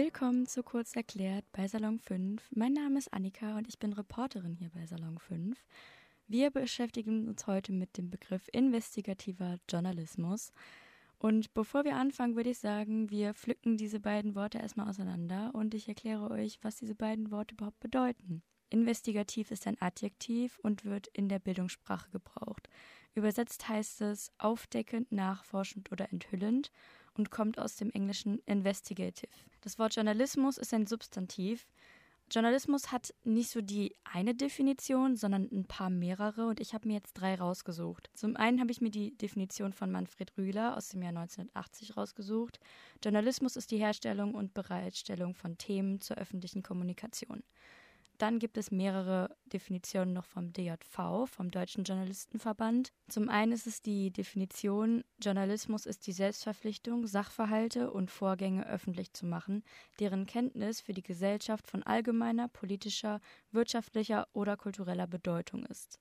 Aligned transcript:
Willkommen 0.00 0.46
zu 0.46 0.62
Kurz 0.62 0.94
erklärt 0.94 1.44
bei 1.50 1.66
Salon 1.66 1.98
5. 1.98 2.52
Mein 2.54 2.72
Name 2.72 3.00
ist 3.00 3.12
Annika 3.12 3.58
und 3.58 3.66
ich 3.66 3.80
bin 3.80 3.92
Reporterin 3.92 4.54
hier 4.54 4.70
bei 4.70 4.86
Salon 4.86 5.18
5. 5.18 5.58
Wir 6.28 6.52
beschäftigen 6.52 7.26
uns 7.26 7.48
heute 7.48 7.72
mit 7.72 7.98
dem 7.98 8.08
Begriff 8.08 8.48
investigativer 8.52 9.58
Journalismus. 9.68 10.52
Und 11.18 11.52
bevor 11.52 11.82
wir 11.82 11.96
anfangen, 11.96 12.36
würde 12.36 12.50
ich 12.50 12.60
sagen, 12.60 13.10
wir 13.10 13.34
pflücken 13.34 13.76
diese 13.76 13.98
beiden 13.98 14.36
Worte 14.36 14.58
erstmal 14.58 14.88
auseinander 14.88 15.50
und 15.52 15.74
ich 15.74 15.88
erkläre 15.88 16.30
euch, 16.30 16.60
was 16.62 16.76
diese 16.76 16.94
beiden 16.94 17.32
Worte 17.32 17.56
überhaupt 17.56 17.80
bedeuten. 17.80 18.44
Investigativ 18.70 19.50
ist 19.50 19.66
ein 19.66 19.82
Adjektiv 19.82 20.60
und 20.62 20.84
wird 20.84 21.08
in 21.08 21.28
der 21.28 21.40
Bildungssprache 21.40 22.08
gebraucht. 22.10 22.68
Übersetzt 23.16 23.68
heißt 23.68 24.02
es 24.02 24.30
aufdeckend, 24.38 25.10
nachforschend 25.10 25.90
oder 25.90 26.12
enthüllend 26.12 26.70
und 27.18 27.30
kommt 27.30 27.58
aus 27.58 27.76
dem 27.76 27.90
englischen 27.90 28.38
investigative. 28.46 29.28
Das 29.60 29.78
Wort 29.78 29.94
Journalismus 29.96 30.56
ist 30.56 30.72
ein 30.72 30.86
Substantiv. 30.86 31.66
Journalismus 32.30 32.92
hat 32.92 33.14
nicht 33.24 33.50
so 33.50 33.62
die 33.62 33.96
eine 34.04 34.34
Definition, 34.34 35.16
sondern 35.16 35.48
ein 35.50 35.64
paar 35.64 35.88
mehrere 35.88 36.46
und 36.46 36.60
ich 36.60 36.74
habe 36.74 36.86
mir 36.86 36.94
jetzt 36.94 37.14
drei 37.14 37.34
rausgesucht. 37.34 38.10
Zum 38.14 38.36
einen 38.36 38.60
habe 38.60 38.70
ich 38.70 38.82
mir 38.82 38.90
die 38.90 39.16
Definition 39.16 39.72
von 39.72 39.90
Manfred 39.90 40.36
Rühler 40.36 40.76
aus 40.76 40.90
dem 40.90 41.02
Jahr 41.02 41.16
1980 41.16 41.96
rausgesucht. 41.96 42.60
Journalismus 43.02 43.56
ist 43.56 43.70
die 43.70 43.78
Herstellung 43.78 44.34
und 44.34 44.52
Bereitstellung 44.52 45.34
von 45.34 45.56
Themen 45.56 46.02
zur 46.02 46.18
öffentlichen 46.18 46.62
Kommunikation. 46.62 47.42
Dann 48.18 48.40
gibt 48.40 48.58
es 48.58 48.72
mehrere 48.72 49.36
Definitionen 49.46 50.12
noch 50.12 50.24
vom 50.24 50.52
DJV, 50.52 51.26
vom 51.26 51.52
Deutschen 51.52 51.84
Journalistenverband. 51.84 52.92
Zum 53.08 53.28
einen 53.28 53.52
ist 53.52 53.68
es 53.68 53.80
die 53.80 54.10
Definition, 54.10 55.04
Journalismus 55.22 55.86
ist 55.86 56.04
die 56.08 56.12
Selbstverpflichtung, 56.12 57.06
Sachverhalte 57.06 57.92
und 57.92 58.10
Vorgänge 58.10 58.66
öffentlich 58.66 59.12
zu 59.12 59.24
machen, 59.24 59.62
deren 60.00 60.26
Kenntnis 60.26 60.80
für 60.80 60.94
die 60.94 61.02
Gesellschaft 61.02 61.68
von 61.68 61.84
allgemeiner, 61.84 62.48
politischer, 62.48 63.20
wirtschaftlicher 63.52 64.26
oder 64.32 64.56
kultureller 64.56 65.06
Bedeutung 65.06 65.64
ist. 65.66 66.00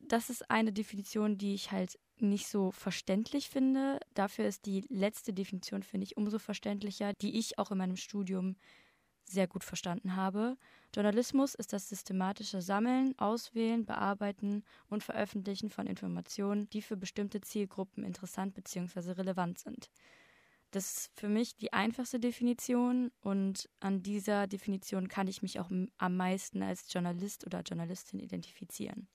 Das 0.00 0.30
ist 0.30 0.50
eine 0.50 0.72
Definition, 0.72 1.36
die 1.36 1.52
ich 1.52 1.70
halt 1.70 1.98
nicht 2.16 2.48
so 2.48 2.70
verständlich 2.70 3.50
finde. 3.50 4.00
Dafür 4.14 4.46
ist 4.46 4.64
die 4.64 4.84
letzte 4.88 5.34
Definition, 5.34 5.82
finde 5.82 6.04
ich, 6.04 6.16
umso 6.16 6.38
verständlicher, 6.38 7.12
die 7.12 7.38
ich 7.38 7.58
auch 7.58 7.70
in 7.70 7.78
meinem 7.78 7.96
Studium 7.96 8.56
sehr 9.30 9.46
gut 9.46 9.64
verstanden 9.64 10.16
habe. 10.16 10.56
Journalismus 10.94 11.54
ist 11.54 11.72
das 11.72 11.88
systematische 11.88 12.62
Sammeln, 12.62 13.18
Auswählen, 13.18 13.84
Bearbeiten 13.84 14.64
und 14.88 15.04
Veröffentlichen 15.04 15.70
von 15.70 15.86
Informationen, 15.86 16.68
die 16.70 16.82
für 16.82 16.96
bestimmte 16.96 17.40
Zielgruppen 17.40 18.04
interessant 18.04 18.54
bzw. 18.54 19.12
relevant 19.12 19.58
sind. 19.58 19.90
Das 20.72 20.92
ist 20.92 21.12
für 21.18 21.28
mich 21.28 21.56
die 21.56 21.72
einfachste 21.72 22.20
Definition 22.20 23.10
und 23.20 23.68
an 23.80 24.02
dieser 24.02 24.46
Definition 24.46 25.08
kann 25.08 25.26
ich 25.26 25.42
mich 25.42 25.58
auch 25.58 25.70
am 25.70 26.16
meisten 26.16 26.62
als 26.62 26.92
Journalist 26.92 27.44
oder 27.44 27.62
Journalistin 27.62 28.20
identifizieren. 28.20 29.08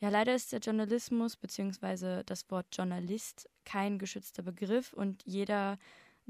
Ja, 0.00 0.08
leider 0.08 0.34
ist 0.34 0.52
der 0.52 0.60
Journalismus 0.60 1.36
bzw. 1.36 2.22
das 2.24 2.50
Wort 2.50 2.68
Journalist 2.72 3.50
kein 3.66 3.98
geschützter 3.98 4.42
Begriff 4.42 4.94
und 4.94 5.22
jeder 5.26 5.78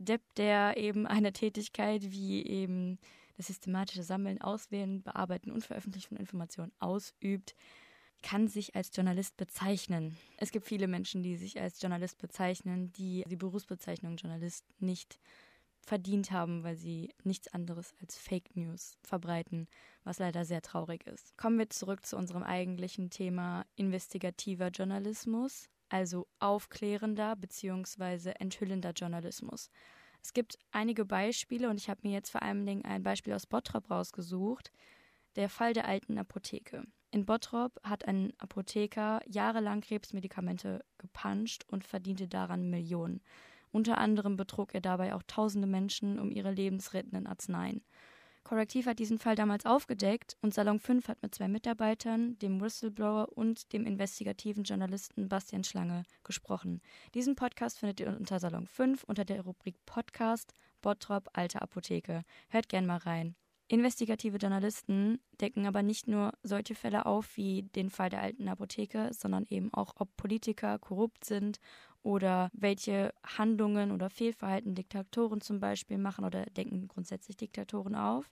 Depp, 0.00 0.22
der 0.36 0.76
eben 0.76 1.06
eine 1.06 1.32
Tätigkeit 1.32 2.10
wie 2.10 2.44
eben 2.46 2.98
das 3.36 3.46
systematische 3.48 4.02
Sammeln, 4.02 4.40
Auswählen, 4.40 5.02
Bearbeiten 5.02 5.50
und 5.50 5.64
Veröffentlichen 5.64 6.08
von 6.08 6.16
Informationen 6.16 6.72
ausübt, 6.78 7.54
kann 8.22 8.48
sich 8.48 8.74
als 8.74 8.90
Journalist 8.94 9.36
bezeichnen. 9.36 10.16
Es 10.36 10.50
gibt 10.52 10.66
viele 10.66 10.88
Menschen, 10.88 11.22
die 11.22 11.36
sich 11.36 11.60
als 11.60 11.80
Journalist 11.80 12.18
bezeichnen, 12.18 12.92
die 12.92 13.24
die 13.28 13.36
Berufsbezeichnung 13.36 14.16
Journalist 14.16 14.64
nicht 14.78 15.18
verdient 15.80 16.30
haben, 16.30 16.62
weil 16.62 16.76
sie 16.76 17.14
nichts 17.24 17.48
anderes 17.48 17.94
als 18.00 18.18
Fake 18.18 18.54
News 18.56 18.98
verbreiten, 19.02 19.68
was 20.04 20.18
leider 20.18 20.44
sehr 20.44 20.60
traurig 20.60 21.06
ist. 21.06 21.36
Kommen 21.38 21.58
wir 21.58 21.70
zurück 21.70 22.04
zu 22.04 22.16
unserem 22.16 22.42
eigentlichen 22.42 23.08
Thema 23.08 23.64
investigativer 23.76 24.68
Journalismus 24.68 25.70
also 25.90 26.26
aufklärender 26.38 27.36
bzw. 27.36 28.32
enthüllender 28.38 28.92
Journalismus. 28.92 29.70
Es 30.22 30.32
gibt 30.32 30.58
einige 30.70 31.04
Beispiele 31.04 31.68
und 31.70 31.78
ich 31.78 31.88
habe 31.88 32.00
mir 32.02 32.12
jetzt 32.12 32.30
vor 32.30 32.42
allem 32.42 32.66
ein 32.84 33.02
Beispiel 33.02 33.32
aus 33.32 33.46
Bottrop 33.46 33.90
rausgesucht. 33.90 34.72
Der 35.36 35.48
Fall 35.48 35.72
der 35.72 35.86
alten 35.86 36.18
Apotheke. 36.18 36.84
In 37.12 37.24
Bottrop 37.24 37.80
hat 37.82 38.06
ein 38.06 38.32
Apotheker 38.38 39.20
jahrelang 39.26 39.80
Krebsmedikamente 39.80 40.84
gepanscht 40.98 41.64
und 41.68 41.84
verdiente 41.84 42.28
daran 42.28 42.70
Millionen. 42.70 43.20
Unter 43.72 43.98
anderem 43.98 44.36
betrug 44.36 44.74
er 44.74 44.80
dabei 44.80 45.14
auch 45.14 45.22
tausende 45.26 45.66
Menschen 45.66 46.18
um 46.18 46.30
ihre 46.30 46.52
lebensrettenden 46.52 47.26
Arzneien. 47.26 47.82
Korrektiv 48.42 48.86
hat 48.86 48.98
diesen 48.98 49.18
Fall 49.18 49.36
damals 49.36 49.66
aufgedeckt 49.66 50.36
und 50.40 50.54
Salon 50.54 50.80
5 50.80 51.08
hat 51.08 51.22
mit 51.22 51.34
zwei 51.34 51.46
Mitarbeitern, 51.46 52.38
dem 52.38 52.60
Whistleblower 52.60 53.28
und 53.36 53.72
dem 53.72 53.86
investigativen 53.86 54.64
Journalisten 54.64 55.28
Bastian 55.28 55.62
Schlange 55.62 56.04
gesprochen. 56.24 56.80
Diesen 57.14 57.36
Podcast 57.36 57.78
findet 57.78 58.00
ihr 58.00 58.08
unter 58.08 58.40
Salon 58.40 58.66
5 58.66 59.04
unter 59.04 59.24
der 59.24 59.42
Rubrik 59.42 59.76
Podcast 59.86 60.54
Bottrop 60.80 61.28
Alte 61.34 61.60
Apotheke. 61.60 62.22
Hört 62.48 62.68
gern 62.68 62.86
mal 62.86 62.98
rein. 62.98 63.36
Investigative 63.68 64.38
Journalisten 64.38 65.20
decken 65.40 65.64
aber 65.64 65.84
nicht 65.84 66.08
nur 66.08 66.32
solche 66.42 66.74
Fälle 66.74 67.06
auf 67.06 67.36
wie 67.36 67.62
den 67.62 67.88
Fall 67.88 68.10
der 68.10 68.20
alten 68.20 68.48
Apotheke, 68.48 69.10
sondern 69.12 69.46
eben 69.48 69.72
auch, 69.72 69.94
ob 69.98 70.16
Politiker 70.16 70.80
korrupt 70.80 71.24
sind 71.24 71.60
oder 72.02 72.50
welche 72.52 73.12
Handlungen 73.24 73.90
oder 73.92 74.10
Fehlverhalten 74.10 74.74
Diktatoren 74.74 75.40
zum 75.40 75.60
Beispiel 75.60 75.98
machen 75.98 76.24
oder 76.24 76.46
decken 76.46 76.88
grundsätzlich 76.88 77.36
Diktatoren 77.36 77.94
auf. 77.94 78.30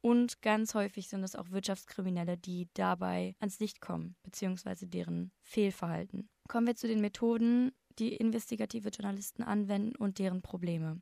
Und 0.00 0.42
ganz 0.42 0.74
häufig 0.74 1.08
sind 1.08 1.22
es 1.22 1.36
auch 1.36 1.50
Wirtschaftskriminelle, 1.50 2.36
die 2.36 2.68
dabei 2.74 3.36
ans 3.38 3.60
Licht 3.60 3.80
kommen, 3.80 4.16
beziehungsweise 4.24 4.86
deren 4.88 5.30
Fehlverhalten. 5.42 6.28
Kommen 6.48 6.66
wir 6.66 6.74
zu 6.74 6.88
den 6.88 7.00
Methoden, 7.00 7.72
die 7.98 8.16
investigative 8.16 8.88
Journalisten 8.88 9.44
anwenden 9.44 9.94
und 9.94 10.18
deren 10.18 10.42
Probleme. 10.42 11.00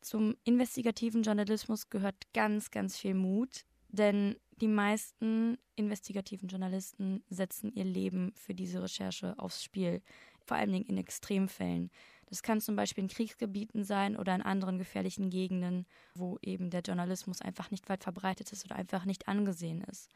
Zum 0.00 0.34
investigativen 0.42 1.22
Journalismus 1.22 1.90
gehört 1.90 2.16
ganz, 2.34 2.72
ganz 2.72 2.98
viel 2.98 3.14
Mut, 3.14 3.64
denn 3.88 4.36
die 4.60 4.68
meisten 4.68 5.58
investigativen 5.76 6.48
Journalisten 6.48 7.22
setzen 7.28 7.72
ihr 7.72 7.84
Leben 7.84 8.32
für 8.34 8.54
diese 8.54 8.82
Recherche 8.82 9.38
aufs 9.38 9.62
Spiel, 9.62 10.02
vor 10.46 10.56
allen 10.56 10.72
Dingen 10.72 10.86
in 10.86 10.96
Extremfällen. 10.96 11.90
Das 12.26 12.42
kann 12.42 12.60
zum 12.60 12.76
Beispiel 12.76 13.04
in 13.04 13.10
Kriegsgebieten 13.10 13.84
sein 13.84 14.16
oder 14.16 14.34
in 14.34 14.42
anderen 14.42 14.78
gefährlichen 14.78 15.28
Gegenden, 15.28 15.86
wo 16.14 16.38
eben 16.42 16.70
der 16.70 16.80
Journalismus 16.80 17.42
einfach 17.42 17.70
nicht 17.70 17.88
weit 17.88 18.02
verbreitet 18.02 18.52
ist 18.52 18.64
oder 18.64 18.76
einfach 18.76 19.04
nicht 19.04 19.28
angesehen 19.28 19.82
ist. 19.82 20.10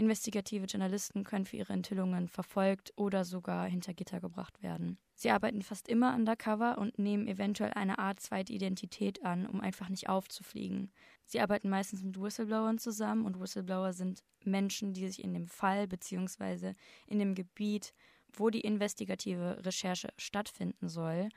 Investigative 0.00 0.64
Journalisten 0.64 1.24
können 1.24 1.44
für 1.44 1.58
ihre 1.58 1.74
Enthüllungen 1.74 2.26
verfolgt 2.26 2.90
oder 2.96 3.22
sogar 3.26 3.68
hinter 3.68 3.92
Gitter 3.92 4.18
gebracht 4.18 4.62
werden. 4.62 4.96
Sie 5.14 5.28
arbeiten 5.28 5.60
fast 5.60 5.88
immer 5.88 6.14
undercover 6.14 6.78
und 6.78 6.98
nehmen 6.98 7.28
eventuell 7.28 7.74
eine 7.74 7.98
Art 7.98 8.18
zweite 8.18 8.50
Identität 8.50 9.22
an, 9.26 9.46
um 9.46 9.60
einfach 9.60 9.90
nicht 9.90 10.08
aufzufliegen. 10.08 10.90
Sie 11.26 11.38
arbeiten 11.38 11.68
meistens 11.68 12.02
mit 12.02 12.18
Whistleblowern 12.18 12.78
zusammen 12.78 13.26
und 13.26 13.38
Whistleblower 13.38 13.92
sind 13.92 14.24
Menschen, 14.42 14.94
die 14.94 15.06
sich 15.06 15.22
in 15.22 15.34
dem 15.34 15.46
Fall 15.46 15.86
bzw. 15.86 16.72
in 17.06 17.18
dem 17.18 17.34
Gebiet, 17.34 17.92
wo 18.32 18.50
die 18.50 18.60
investigative 18.60 19.64
Recherche 19.64 20.08
stattfinden 20.16 20.88
soll, 20.88 21.28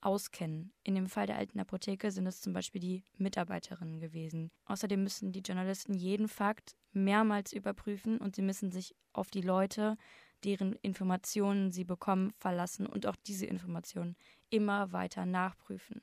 auskennen. 0.00 0.72
In 0.82 0.94
dem 0.94 1.08
Fall 1.08 1.26
der 1.26 1.38
alten 1.38 1.60
Apotheke 1.60 2.10
sind 2.10 2.26
es 2.26 2.40
zum 2.40 2.52
Beispiel 2.52 2.80
die 2.80 3.04
Mitarbeiterinnen 3.16 4.00
gewesen. 4.00 4.50
Außerdem 4.64 5.02
müssen 5.02 5.32
die 5.32 5.40
Journalisten 5.40 5.94
jeden 5.94 6.28
Fakt 6.28 6.76
mehrmals 6.92 7.52
überprüfen 7.52 8.18
und 8.18 8.36
sie 8.36 8.42
müssen 8.42 8.70
sich 8.70 8.94
auf 9.12 9.30
die 9.30 9.42
Leute, 9.42 9.96
deren 10.44 10.74
Informationen 10.82 11.70
sie 11.70 11.84
bekommen, 11.84 12.32
verlassen 12.32 12.86
und 12.86 13.06
auch 13.06 13.16
diese 13.16 13.46
Informationen 13.46 14.16
immer 14.50 14.92
weiter 14.92 15.24
nachprüfen. 15.24 16.02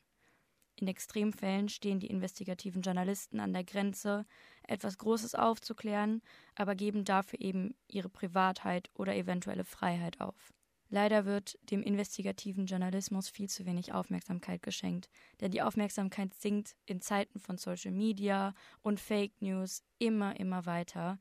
In 0.80 0.88
Extremfällen 0.88 1.68
stehen 1.68 2.00
die 2.00 2.08
investigativen 2.08 2.82
Journalisten 2.82 3.42
an 3.42 3.52
der 3.52 3.66
Grenze, 3.66 4.26
etwas 4.64 4.98
Großes 4.98 5.36
aufzuklären, 5.36 6.22
aber 6.56 6.74
geben 6.74 7.04
dafür 7.04 7.42
eben 7.42 7.76
ihre 7.90 8.08
Privatheit 8.08 8.90
oder 8.94 9.14
eventuelle 9.14 9.66
Freiheit 9.66 10.22
auf. 10.22 10.54
Leider 10.88 11.26
wird 11.26 11.60
dem 11.70 11.84
investigativen 11.84 12.66
Journalismus 12.66 13.28
viel 13.28 13.50
zu 13.50 13.66
wenig 13.66 13.94
Aufmerksamkeit 13.94 14.64
geschenkt, 14.64 15.10
denn 15.42 15.52
die 15.52 15.62
Aufmerksamkeit 15.62 16.34
sinkt 16.34 16.78
in 16.86 17.02
Zeiten 17.02 17.40
von 17.40 17.58
Social 17.58 17.92
Media 17.92 18.56
und 18.82 19.02
Fake 19.02 19.42
News 19.42 19.84
immer, 19.98 20.40
immer 20.40 20.66
weiter. 20.66 21.20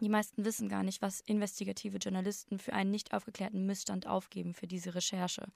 Die 0.00 0.08
meisten 0.08 0.44
wissen 0.46 0.70
gar 0.70 0.82
nicht, 0.82 1.02
was 1.02 1.20
investigative 1.20 1.98
Journalisten 1.98 2.58
für 2.58 2.72
einen 2.72 2.90
nicht 2.90 3.12
aufgeklärten 3.12 3.66
Missstand 3.66 4.06
aufgeben 4.06 4.54
für 4.54 4.66
diese 4.66 4.94
Recherche. 4.94 5.52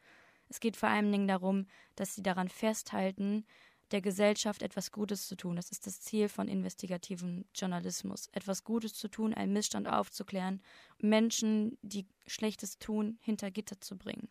Es 0.50 0.60
geht 0.60 0.76
vor 0.76 0.90
allen 0.90 1.10
Dingen 1.10 1.28
darum, 1.28 1.66
dass 1.94 2.14
sie 2.14 2.22
daran 2.22 2.48
festhalten, 2.48 3.46
der 3.92 4.02
Gesellschaft 4.02 4.62
etwas 4.62 4.92
Gutes 4.92 5.26
zu 5.26 5.36
tun. 5.36 5.56
Das 5.56 5.70
ist 5.70 5.86
das 5.86 6.00
Ziel 6.00 6.28
von 6.28 6.46
investigativem 6.46 7.44
Journalismus. 7.54 8.28
Etwas 8.32 8.62
Gutes 8.62 8.94
zu 8.94 9.08
tun, 9.08 9.32
einen 9.32 9.52
Missstand 9.52 9.88
aufzuklären, 9.88 10.62
Menschen, 10.98 11.78
die 11.82 12.06
Schlechtes 12.26 12.78
tun, 12.78 13.18
hinter 13.22 13.50
Gitter 13.50 13.80
zu 13.80 13.96
bringen. 13.96 14.28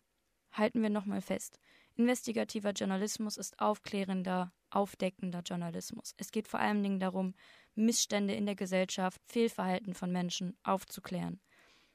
Halten 0.52 0.82
wir 0.82 0.90
nochmal 0.90 1.20
fest. 1.20 1.58
Investigativer 1.96 2.70
Journalismus 2.70 3.36
ist 3.36 3.58
aufklärender 3.60 4.52
aufdeckender 4.70 5.40
Journalismus. 5.40 6.14
Es 6.16 6.30
geht 6.30 6.48
vor 6.48 6.60
allen 6.60 6.82
Dingen 6.82 7.00
darum, 7.00 7.34
Missstände 7.74 8.34
in 8.34 8.46
der 8.46 8.54
Gesellschaft, 8.54 9.20
Fehlverhalten 9.26 9.94
von 9.94 10.12
Menschen 10.12 10.56
aufzuklären. 10.62 11.40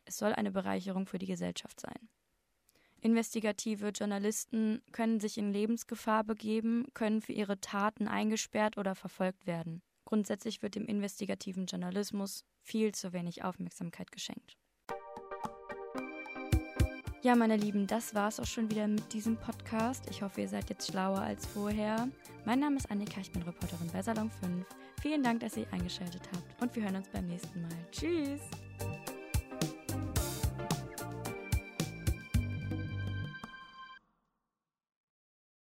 Es 0.05 0.17
soll 0.17 0.33
eine 0.33 0.51
Bereicherung 0.51 1.07
für 1.07 1.17
die 1.17 1.25
Gesellschaft 1.25 1.79
sein. 1.79 2.09
Investigative 3.01 3.89
Journalisten 3.89 4.81
können 4.91 5.19
sich 5.19 5.37
in 5.37 5.51
Lebensgefahr 5.51 6.23
begeben, 6.23 6.87
können 6.93 7.21
für 7.21 7.33
ihre 7.33 7.59
Taten 7.59 8.07
eingesperrt 8.07 8.77
oder 8.77 8.95
verfolgt 8.95 9.45
werden. 9.45 9.81
Grundsätzlich 10.05 10.61
wird 10.61 10.75
dem 10.75 10.85
investigativen 10.85 11.65
Journalismus 11.65 12.45
viel 12.61 12.93
zu 12.93 13.13
wenig 13.13 13.43
Aufmerksamkeit 13.43 14.11
geschenkt. 14.11 14.57
Ja, 17.25 17.35
meine 17.35 17.57
Lieben, 17.57 17.87
das 17.87 18.13
war 18.13 18.27
es 18.27 18.39
auch 18.39 18.45
schon 18.45 18.69
wieder 18.69 18.87
mit 18.87 19.11
diesem 19.11 19.35
Podcast. 19.35 20.07
Ich 20.11 20.21
hoffe, 20.21 20.41
ihr 20.41 20.47
seid 20.47 20.69
jetzt 20.69 20.91
schlauer 20.91 21.21
als 21.21 21.43
vorher. 21.47 22.07
Mein 22.45 22.59
Name 22.59 22.77
ist 22.77 22.91
Annika, 22.91 23.19
ich 23.19 23.31
bin 23.31 23.41
Reporterin 23.41 23.89
bei 23.91 24.03
Salon 24.03 24.29
5. 24.29 24.63
Vielen 25.01 25.23
Dank, 25.23 25.39
dass 25.39 25.57
ihr 25.57 25.65
eingeschaltet 25.73 26.21
habt 26.31 26.61
und 26.61 26.75
wir 26.75 26.83
hören 26.83 26.97
uns 26.97 27.09
beim 27.09 27.25
nächsten 27.25 27.63
Mal. 27.63 27.87
Tschüss! 27.91 28.41